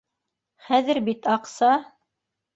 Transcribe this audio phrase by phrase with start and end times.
[0.69, 1.71] Хәҙер бит аҡса